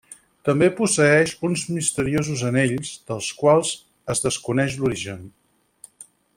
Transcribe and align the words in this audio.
També 0.47 0.69
posseeix 0.77 1.33
uns 1.49 1.65
misteriosos 1.75 2.41
anells, 2.49 2.95
dels 3.11 3.29
quals 3.43 3.75
es 4.15 4.25
desconeix 4.27 4.81
l'origen. 4.81 5.25